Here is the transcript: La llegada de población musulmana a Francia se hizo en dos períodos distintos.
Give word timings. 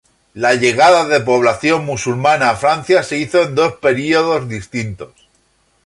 La 0.33 0.55
llegada 0.55 1.05
de 1.07 1.19
población 1.19 1.85
musulmana 1.85 2.49
a 2.49 2.55
Francia 2.55 3.03
se 3.03 3.19
hizo 3.19 3.39
en 3.43 3.53
dos 3.53 3.73
períodos 3.73 4.49
distintos. 4.49 5.11